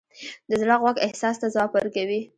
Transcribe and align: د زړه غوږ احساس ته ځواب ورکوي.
د 0.49 0.51
زړه 0.61 0.75
غوږ 0.81 0.95
احساس 1.07 1.35
ته 1.41 1.47
ځواب 1.53 1.71
ورکوي. 1.73 2.21